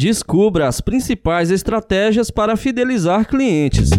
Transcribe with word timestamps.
Descubra 0.00 0.68
as 0.68 0.80
principais 0.80 1.50
estratégias 1.50 2.30
para 2.30 2.56
fidelizar 2.56 3.26
clientes. 3.26 3.90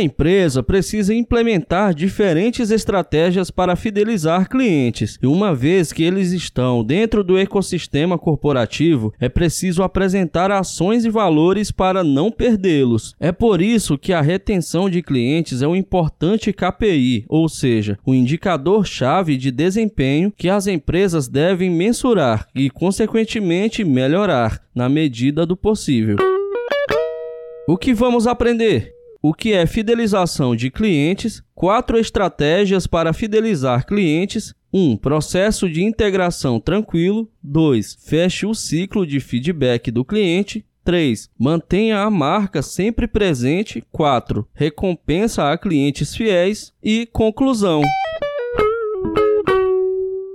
Uma 0.00 0.06
empresa 0.06 0.62
precisa 0.62 1.12
implementar 1.12 1.92
diferentes 1.92 2.70
estratégias 2.70 3.50
para 3.50 3.76
fidelizar 3.76 4.48
clientes, 4.48 5.18
e 5.22 5.26
uma 5.26 5.54
vez 5.54 5.92
que 5.92 6.02
eles 6.02 6.32
estão 6.32 6.82
dentro 6.82 7.22
do 7.22 7.36
ecossistema 7.36 8.16
corporativo, 8.16 9.12
é 9.20 9.28
preciso 9.28 9.82
apresentar 9.82 10.50
ações 10.50 11.04
e 11.04 11.10
valores 11.10 11.70
para 11.70 12.02
não 12.02 12.30
perdê-los. 12.30 13.14
É 13.20 13.30
por 13.30 13.60
isso 13.60 13.98
que 13.98 14.14
a 14.14 14.22
retenção 14.22 14.88
de 14.88 15.02
clientes 15.02 15.60
é 15.60 15.68
um 15.68 15.76
importante 15.76 16.50
KPI, 16.50 17.26
ou 17.28 17.46
seja, 17.46 17.98
o 18.06 18.12
um 18.12 18.14
indicador-chave 18.14 19.36
de 19.36 19.50
desempenho 19.50 20.32
que 20.34 20.48
as 20.48 20.66
empresas 20.66 21.28
devem 21.28 21.68
mensurar 21.68 22.48
e, 22.54 22.70
consequentemente, 22.70 23.84
melhorar 23.84 24.62
na 24.74 24.88
medida 24.88 25.44
do 25.44 25.58
possível. 25.58 26.16
O 27.68 27.76
que 27.76 27.92
vamos 27.92 28.26
aprender? 28.26 28.98
O 29.22 29.34
que 29.34 29.52
é 29.52 29.66
fidelização 29.66 30.56
de 30.56 30.70
clientes, 30.70 31.42
quatro 31.54 31.98
estratégias 31.98 32.86
para 32.86 33.12
fidelizar 33.12 33.86
clientes, 33.86 34.54
1. 34.72 34.92
Um, 34.92 34.96
processo 34.96 35.68
de 35.68 35.82
integração 35.82 36.60
tranquilo. 36.60 37.28
2. 37.42 37.98
Feche 38.00 38.46
o 38.46 38.54
ciclo 38.54 39.04
de 39.04 39.18
feedback 39.18 39.90
do 39.90 40.04
cliente. 40.04 40.64
3. 40.84 41.28
Mantenha 41.38 41.98
a 41.98 42.10
marca 42.10 42.62
sempre 42.62 43.08
presente. 43.08 43.82
4. 43.90 44.46
Recompensa 44.54 45.50
a 45.50 45.58
clientes 45.58 46.14
fiéis. 46.14 46.72
E 46.82 47.04
conclusão. 47.06 47.82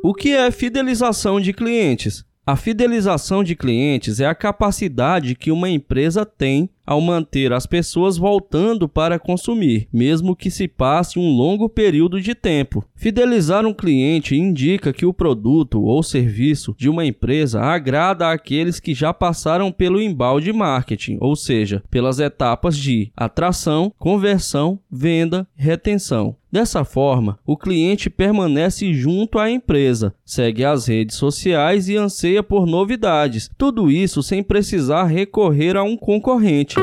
O 0.04 0.14
que 0.14 0.34
é 0.34 0.52
fidelização 0.52 1.40
de 1.40 1.54
clientes? 1.54 2.26
A 2.46 2.56
fidelização 2.56 3.44
de 3.44 3.56
clientes 3.56 4.20
é 4.20 4.26
a 4.28 4.36
capacidade 4.36 5.34
que 5.34 5.50
uma 5.50 5.70
empresa 5.70 6.26
tem 6.26 6.70
ao 6.86 7.02
manter 7.02 7.52
as 7.52 7.66
pessoas 7.66 8.18
voltando 8.18 8.88
para 8.88 9.18
consumir, 9.18 9.88
mesmo 9.92 10.36
que 10.36 10.52
se 10.52 10.68
passe 10.68 11.18
um 11.18 11.36
longo 11.36 11.68
período 11.68 12.22
de 12.22 12.36
tempo. 12.36 12.84
Fidelizar 12.96 13.66
um 13.66 13.74
cliente 13.74 14.36
indica 14.36 14.94
que 14.94 15.06
o 15.06 15.14
produto 15.14 15.82
ou 15.82 16.04
serviço 16.04 16.76
de 16.78 16.90
uma 16.90 17.06
empresa 17.06 17.62
agrada 17.62 18.30
àqueles 18.30 18.80
que 18.80 18.94
já 18.94 19.14
passaram 19.14 19.72
pelo 19.72 20.02
embalde 20.02 20.54
marketing, 20.54 21.18
ou 21.20 21.36
seja, 21.36 21.84
pelas 21.90 22.20
etapas 22.20 22.78
de 22.78 23.12
atração, 23.16 23.92
conversão, 23.98 24.80
venda, 24.92 25.48
retenção. 25.56 26.36
Dessa 26.56 26.86
forma, 26.86 27.38
o 27.46 27.58
cliente 27.58 28.10
permanece 28.10 28.94
junto 28.94 29.38
à 29.38 29.52
empresa, 29.52 30.16
segue 30.24 30.64
as 30.64 30.88
redes 30.88 31.18
sociais 31.18 31.90
e 31.90 31.98
anseia 31.98 32.42
por 32.42 32.66
novidades, 32.66 33.50
tudo 33.58 33.92
isso 33.92 34.24
sem 34.24 34.42
precisar 34.42 35.04
recorrer 35.04 35.76
a 35.76 35.84
um 35.84 35.98
concorrente. 35.98 36.75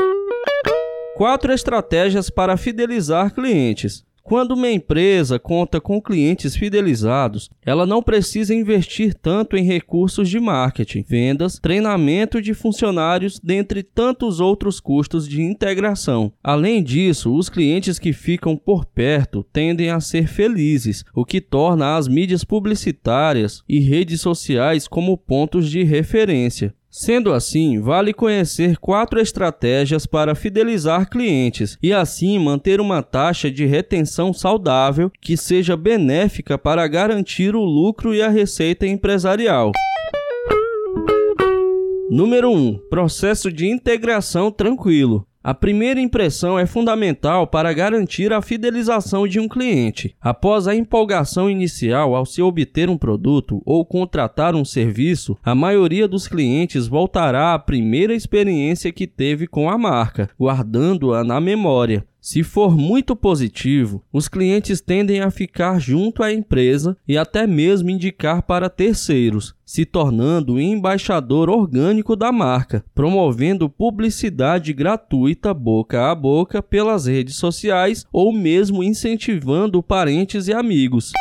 Quatro 1.15 1.53
estratégias 1.53 2.29
para 2.29 2.57
fidelizar 2.57 3.33
clientes. 3.33 4.03
Quando 4.23 4.53
uma 4.53 4.71
empresa 4.71 5.37
conta 5.37 5.81
com 5.81 6.01
clientes 6.01 6.55
fidelizados, 6.55 7.49
ela 7.63 7.85
não 7.85 8.01
precisa 8.01 8.55
investir 8.55 9.13
tanto 9.13 9.57
em 9.57 9.63
recursos 9.63 10.29
de 10.29 10.39
marketing, 10.39 11.03
vendas, 11.05 11.59
treinamento 11.59 12.41
de 12.41 12.53
funcionários, 12.53 13.37
dentre 13.37 13.83
tantos 13.83 14.39
outros 14.39 14.79
custos 14.79 15.27
de 15.27 15.41
integração. 15.41 16.31
Além 16.41 16.81
disso, 16.81 17.35
os 17.35 17.49
clientes 17.49 17.99
que 17.99 18.13
ficam 18.13 18.55
por 18.55 18.85
perto 18.85 19.43
tendem 19.51 19.89
a 19.89 19.99
ser 19.99 20.25
felizes, 20.25 21.03
o 21.13 21.25
que 21.25 21.41
torna 21.41 21.97
as 21.97 22.07
mídias 22.07 22.45
publicitárias 22.45 23.61
e 23.67 23.79
redes 23.81 24.21
sociais 24.21 24.87
como 24.87 25.17
pontos 25.17 25.69
de 25.69 25.83
referência. 25.83 26.73
Sendo 26.95 27.33
assim, 27.33 27.79
vale 27.79 28.13
conhecer 28.13 28.77
quatro 28.77 29.19
estratégias 29.19 30.05
para 30.05 30.35
fidelizar 30.35 31.09
clientes 31.09 31.75
e 31.81 31.91
assim 31.91 32.37
manter 32.37 32.79
uma 32.79 33.01
taxa 33.01 33.49
de 33.49 33.65
retenção 33.65 34.31
saudável 34.31 35.11
que 35.19 35.35
seja 35.35 35.75
benéfica 35.75 36.55
para 36.55 36.87
garantir 36.87 37.55
o 37.55 37.63
lucro 37.63 38.13
e 38.13 38.21
a 38.21 38.29
receita 38.29 38.85
empresarial. 38.85 39.71
Número 42.11 42.51
1. 42.51 42.77
Processo 42.91 43.51
de 43.51 43.67
integração 43.67 44.51
tranquilo. 44.51 45.25
A 45.43 45.53
primeira 45.53 45.99
impressão 45.99 46.57
é 46.57 46.65
fundamental 46.65 47.45
para 47.45 47.73
garantir 47.73 48.31
a 48.31 48.41
fidelização 48.41 49.27
de 49.27 49.41
um 49.41 49.49
cliente. 49.49 50.15
Após 50.21 50.69
a 50.69 50.73
empolgação 50.73 51.49
inicial 51.49 52.15
ao 52.15 52.25
se 52.25 52.41
obter 52.41 52.89
um 52.89 52.97
produto 52.97 53.61
ou 53.65 53.85
contratar 53.85 54.55
um 54.55 54.63
serviço, 54.63 55.37
a 55.43 55.53
maioria 55.53 56.07
dos 56.07 56.29
clientes 56.29 56.87
voltará 56.87 57.53
à 57.53 57.59
primeira 57.59 58.15
experiência 58.15 58.93
que 58.93 59.05
teve 59.05 59.45
com 59.45 59.69
a 59.69 59.77
marca, 59.77 60.29
guardando-a 60.39 61.25
na 61.25 61.41
memória. 61.41 62.05
Se 62.25 62.41
for 62.41 62.77
muito 62.77 63.17
positivo, 63.17 64.01
os 64.09 64.29
clientes 64.29 64.79
tendem 64.79 65.19
a 65.19 65.29
ficar 65.29 65.77
junto 65.77 66.23
à 66.23 66.31
empresa 66.31 66.95
e 67.05 67.17
até 67.17 67.45
mesmo 67.45 67.89
indicar 67.89 68.43
para 68.43 68.69
terceiros, 68.69 69.53
se 69.65 69.85
tornando 69.85 70.53
um 70.53 70.59
embaixador 70.59 71.49
orgânico 71.49 72.15
da 72.15 72.31
marca, 72.31 72.81
promovendo 72.95 73.69
publicidade 73.69 74.71
gratuita 74.71 75.53
boca 75.53 76.09
a 76.09 76.15
boca 76.15 76.63
pelas 76.63 77.07
redes 77.07 77.35
sociais 77.35 78.05
ou 78.09 78.31
mesmo 78.31 78.81
incentivando 78.81 79.83
parentes 79.83 80.47
e 80.47 80.53
amigos. 80.53 81.11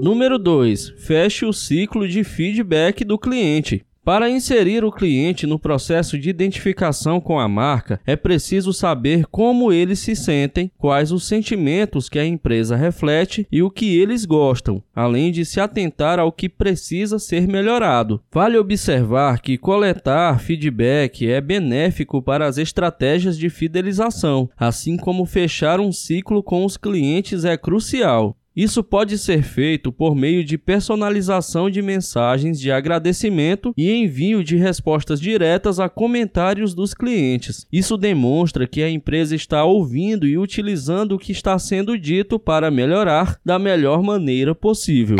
Número 0.00 0.38
2. 0.38 0.94
Feche 0.96 1.44
o 1.44 1.52
ciclo 1.52 2.08
de 2.08 2.24
feedback 2.24 3.04
do 3.04 3.18
cliente. 3.18 3.84
Para 4.04 4.28
inserir 4.28 4.84
o 4.84 4.90
cliente 4.90 5.46
no 5.46 5.60
processo 5.60 6.18
de 6.18 6.28
identificação 6.28 7.20
com 7.20 7.38
a 7.38 7.46
marca, 7.46 8.00
é 8.04 8.16
preciso 8.16 8.72
saber 8.72 9.26
como 9.26 9.72
eles 9.72 10.00
se 10.00 10.16
sentem, 10.16 10.72
quais 10.76 11.12
os 11.12 11.24
sentimentos 11.24 12.08
que 12.08 12.18
a 12.18 12.26
empresa 12.26 12.74
reflete 12.74 13.46
e 13.50 13.62
o 13.62 13.70
que 13.70 13.96
eles 13.96 14.24
gostam, 14.24 14.82
além 14.92 15.30
de 15.30 15.44
se 15.44 15.60
atentar 15.60 16.18
ao 16.18 16.32
que 16.32 16.48
precisa 16.48 17.20
ser 17.20 17.46
melhorado. 17.46 18.20
Vale 18.32 18.58
observar 18.58 19.40
que 19.40 19.56
coletar 19.56 20.40
feedback 20.40 21.24
é 21.30 21.40
benéfico 21.40 22.20
para 22.20 22.48
as 22.48 22.58
estratégias 22.58 23.38
de 23.38 23.48
fidelização, 23.48 24.50
assim 24.58 24.96
como 24.96 25.24
fechar 25.24 25.78
um 25.78 25.92
ciclo 25.92 26.42
com 26.42 26.64
os 26.64 26.76
clientes 26.76 27.44
é 27.44 27.56
crucial. 27.56 28.36
Isso 28.54 28.84
pode 28.84 29.16
ser 29.16 29.42
feito 29.42 29.90
por 29.90 30.14
meio 30.14 30.44
de 30.44 30.58
personalização 30.58 31.70
de 31.70 31.80
mensagens 31.80 32.60
de 32.60 32.70
agradecimento 32.70 33.72
e 33.76 33.90
envio 33.90 34.44
de 34.44 34.56
respostas 34.56 35.18
diretas 35.18 35.80
a 35.80 35.88
comentários 35.88 36.74
dos 36.74 36.92
clientes. 36.92 37.66
Isso 37.72 37.96
demonstra 37.96 38.66
que 38.66 38.82
a 38.82 38.90
empresa 38.90 39.34
está 39.34 39.64
ouvindo 39.64 40.26
e 40.26 40.36
utilizando 40.36 41.12
o 41.12 41.18
que 41.18 41.32
está 41.32 41.58
sendo 41.58 41.98
dito 41.98 42.38
para 42.38 42.70
melhorar 42.70 43.38
da 43.42 43.58
melhor 43.58 44.02
maneira 44.02 44.54
possível. 44.54 45.16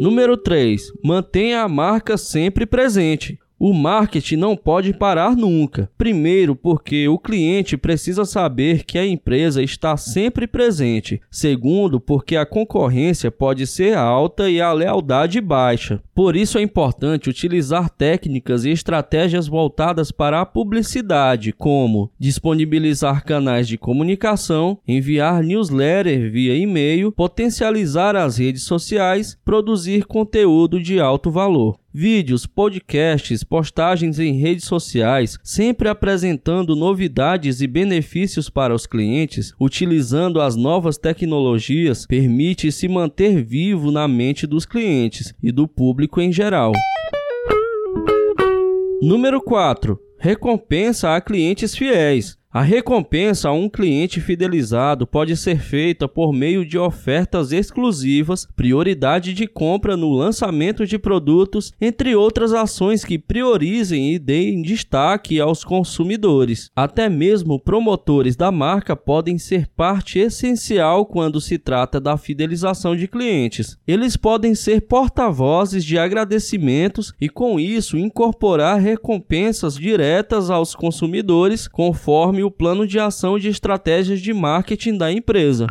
Número 0.00 0.36
3. 0.36 0.92
Mantenha 1.02 1.62
a 1.62 1.68
marca 1.68 2.16
sempre 2.16 2.64
presente. 2.64 3.38
O 3.62 3.74
marketing 3.74 4.36
não 4.36 4.56
pode 4.56 4.94
parar 4.94 5.36
nunca. 5.36 5.90
Primeiro, 5.98 6.56
porque 6.56 7.06
o 7.08 7.18
cliente 7.18 7.76
precisa 7.76 8.24
saber 8.24 8.84
que 8.84 8.96
a 8.96 9.06
empresa 9.06 9.62
está 9.62 9.98
sempre 9.98 10.46
presente. 10.46 11.20
Segundo, 11.30 12.00
porque 12.00 12.36
a 12.36 12.46
concorrência 12.46 13.30
pode 13.30 13.66
ser 13.66 13.98
alta 13.98 14.48
e 14.48 14.62
a 14.62 14.72
lealdade 14.72 15.42
baixa. 15.42 16.02
Por 16.14 16.36
isso 16.36 16.56
é 16.56 16.62
importante 16.62 17.28
utilizar 17.28 17.90
técnicas 17.90 18.64
e 18.64 18.70
estratégias 18.70 19.46
voltadas 19.46 20.10
para 20.10 20.40
a 20.40 20.46
publicidade, 20.46 21.52
como 21.52 22.10
disponibilizar 22.18 23.26
canais 23.26 23.68
de 23.68 23.76
comunicação, 23.76 24.78
enviar 24.88 25.42
newsletter 25.42 26.32
via 26.32 26.56
e-mail, 26.56 27.12
potencializar 27.12 28.16
as 28.16 28.38
redes 28.38 28.62
sociais, 28.62 29.38
produzir 29.44 30.06
conteúdo 30.06 30.82
de 30.82 30.98
alto 30.98 31.30
valor 31.30 31.79
vídeos, 31.92 32.46
podcasts, 32.46 33.44
postagens 33.44 34.18
em 34.18 34.38
redes 34.40 34.64
sociais, 34.64 35.38
sempre 35.42 35.88
apresentando 35.88 36.76
novidades 36.76 37.60
e 37.60 37.66
benefícios 37.66 38.48
para 38.48 38.74
os 38.74 38.86
clientes, 38.86 39.52
utilizando 39.60 40.40
as 40.40 40.56
novas 40.56 40.96
tecnologias, 40.96 42.06
permite 42.06 42.72
se 42.72 42.88
manter 42.88 43.44
vivo 43.44 43.90
na 43.90 44.06
mente 44.08 44.46
dos 44.46 44.64
clientes 44.64 45.34
e 45.42 45.52
do 45.52 45.66
público 45.66 46.20
em 46.20 46.32
geral. 46.32 46.72
Número 49.02 49.40
4. 49.40 49.98
Recompensa 50.18 51.16
a 51.16 51.20
clientes 51.20 51.74
fiéis. 51.74 52.39
A 52.52 52.62
recompensa 52.62 53.48
a 53.48 53.52
um 53.52 53.68
cliente 53.68 54.20
fidelizado 54.20 55.06
pode 55.06 55.36
ser 55.36 55.60
feita 55.60 56.08
por 56.08 56.32
meio 56.32 56.66
de 56.66 56.76
ofertas 56.76 57.52
exclusivas, 57.52 58.44
prioridade 58.56 59.32
de 59.32 59.46
compra 59.46 59.96
no 59.96 60.10
lançamento 60.10 60.84
de 60.84 60.98
produtos, 60.98 61.72
entre 61.80 62.16
outras 62.16 62.52
ações 62.52 63.04
que 63.04 63.20
priorizem 63.20 64.12
e 64.12 64.18
deem 64.18 64.62
destaque 64.62 65.38
aos 65.38 65.62
consumidores. 65.62 66.72
Até 66.74 67.08
mesmo 67.08 67.56
promotores 67.56 68.34
da 68.34 68.50
marca 68.50 68.96
podem 68.96 69.38
ser 69.38 69.68
parte 69.68 70.18
essencial 70.18 71.06
quando 71.06 71.40
se 71.40 71.56
trata 71.56 72.00
da 72.00 72.16
fidelização 72.16 72.96
de 72.96 73.06
clientes. 73.06 73.78
Eles 73.86 74.16
podem 74.16 74.56
ser 74.56 74.80
porta-vozes 74.88 75.84
de 75.84 75.96
agradecimentos 75.96 77.14
e, 77.20 77.28
com 77.28 77.60
isso, 77.60 77.96
incorporar 77.96 78.80
recompensas 78.80 79.76
diretas 79.76 80.50
aos 80.50 80.74
consumidores 80.74 81.68
conforme 81.68 82.39
o 82.42 82.50
plano 82.50 82.86
de 82.86 82.98
ação 82.98 83.38
de 83.38 83.48
estratégias 83.48 84.20
de 84.20 84.32
marketing 84.32 84.96
da 84.96 85.12
empresa. 85.12 85.66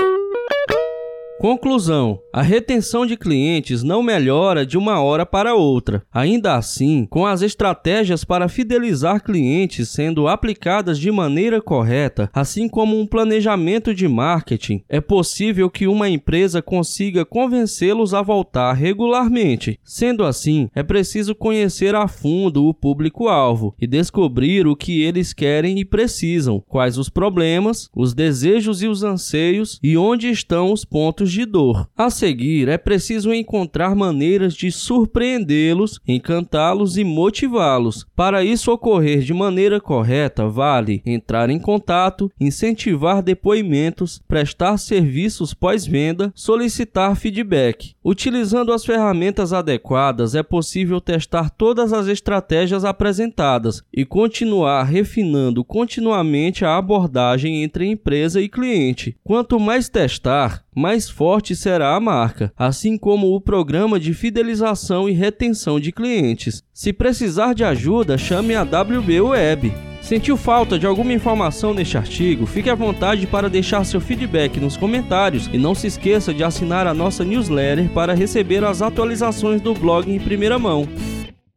Conclusão: 1.39 2.19
a 2.33 2.41
retenção 2.41 3.05
de 3.05 3.15
clientes 3.15 3.81
não 3.81 4.03
melhora 4.03 4.65
de 4.65 4.77
uma 4.77 5.01
hora 5.01 5.25
para 5.25 5.55
outra. 5.55 6.03
Ainda 6.13 6.55
assim, 6.55 7.07
com 7.09 7.25
as 7.25 7.41
estratégias 7.41 8.25
para 8.25 8.49
fidelizar 8.49 9.23
clientes 9.23 9.87
sendo 9.87 10.27
aplicadas 10.27 10.99
de 10.99 11.09
maneira 11.09 11.61
correta, 11.61 12.29
assim 12.33 12.67
como 12.67 12.99
um 12.99 13.07
planejamento 13.07 13.95
de 13.95 14.05
marketing, 14.05 14.83
é 14.89 14.99
possível 14.99 15.69
que 15.69 15.87
uma 15.87 16.09
empresa 16.09 16.61
consiga 16.61 17.23
convencê-los 17.23 18.13
a 18.13 18.21
voltar 18.21 18.73
regularmente. 18.73 19.79
Sendo 19.81 20.25
assim, 20.25 20.67
é 20.75 20.83
preciso 20.83 21.33
conhecer 21.33 21.95
a 21.95 22.09
fundo 22.09 22.65
o 22.65 22.73
público-alvo 22.73 23.73
e 23.79 23.87
descobrir 23.87 24.67
o 24.67 24.75
que 24.75 25.01
eles 25.03 25.31
querem 25.31 25.79
e 25.79 25.85
precisam, 25.85 26.61
quais 26.67 26.97
os 26.97 27.07
problemas, 27.07 27.89
os 27.95 28.13
desejos 28.13 28.83
e 28.83 28.87
os 28.87 29.03
anseios 29.03 29.79
e 29.81 29.95
onde 29.95 30.29
estão 30.29 30.73
os 30.73 30.83
pontos 30.83 31.28
de 31.31 31.45
dor. 31.45 31.89
A 31.97 32.09
seguir, 32.09 32.67
é 32.67 32.77
preciso 32.77 33.33
encontrar 33.33 33.95
maneiras 33.95 34.53
de 34.53 34.71
surpreendê-los, 34.71 35.99
encantá-los 36.07 36.97
e 36.97 37.03
motivá-los. 37.03 38.05
Para 38.15 38.43
isso 38.43 38.71
ocorrer 38.71 39.19
de 39.19 39.33
maneira 39.33 39.79
correta, 39.79 40.47
vale 40.47 41.01
entrar 41.05 41.49
em 41.49 41.59
contato, 41.59 42.31
incentivar 42.39 43.21
depoimentos, 43.21 44.21
prestar 44.27 44.77
serviços 44.77 45.53
pós-venda, 45.53 46.31
solicitar 46.35 47.15
feedback. 47.15 47.93
Utilizando 48.03 48.73
as 48.73 48.85
ferramentas 48.85 49.53
adequadas, 49.53 50.35
é 50.35 50.43
possível 50.43 50.99
testar 50.99 51.49
todas 51.49 51.93
as 51.93 52.07
estratégias 52.07 52.83
apresentadas 52.83 53.83
e 53.93 54.05
continuar 54.05 54.83
refinando 54.83 55.63
continuamente 55.63 56.65
a 56.65 56.77
abordagem 56.77 57.63
entre 57.63 57.85
empresa 57.85 58.41
e 58.41 58.49
cliente. 58.49 59.15
Quanto 59.23 59.59
mais 59.59 59.89
testar, 59.89 60.63
mais 60.75 61.09
forte 61.19 61.53
será 61.53 61.97
a 61.97 61.99
marca, 61.99 62.49
assim 62.57 62.97
como 62.97 63.35
o 63.35 63.41
programa 63.41 63.99
de 63.99 64.13
fidelização 64.13 65.09
e 65.09 65.11
retenção 65.11 65.77
de 65.77 65.91
clientes. 65.91 66.63
Se 66.73 66.93
precisar 66.93 67.53
de 67.53 67.61
ajuda, 67.61 68.17
chame 68.17 68.55
a 68.55 68.63
WB 68.63 69.19
Web. 69.19 69.73
Sentiu 70.01 70.37
falta 70.37 70.79
de 70.79 70.85
alguma 70.85 71.11
informação 71.11 71.73
neste 71.73 71.97
artigo? 71.97 72.45
Fique 72.45 72.69
à 72.69 72.73
vontade 72.73 73.27
para 73.27 73.49
deixar 73.49 73.83
seu 73.83 73.99
feedback 73.99 74.61
nos 74.61 74.77
comentários 74.77 75.49
e 75.51 75.57
não 75.57 75.75
se 75.75 75.87
esqueça 75.87 76.33
de 76.33 76.41
assinar 76.41 76.87
a 76.87 76.93
nossa 76.93 77.25
newsletter 77.25 77.89
para 77.89 78.13
receber 78.13 78.63
as 78.63 78.81
atualizações 78.81 79.59
do 79.59 79.73
blog 79.73 80.09
em 80.09 80.21
primeira 80.21 80.57
mão. 80.57 80.87